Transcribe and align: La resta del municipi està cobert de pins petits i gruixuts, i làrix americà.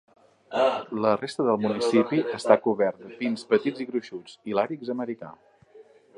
La 1.05 1.11
resta 1.23 1.45
del 1.49 1.59
municipi 1.65 2.21
està 2.39 2.57
cobert 2.65 2.99
de 3.05 3.13
pins 3.21 3.47
petits 3.53 3.85
i 3.87 3.89
gruixuts, 3.93 4.39
i 4.53 4.61
làrix 4.61 4.93
americà. 4.97 5.33